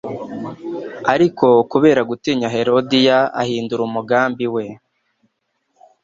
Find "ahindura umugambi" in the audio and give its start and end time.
3.41-4.45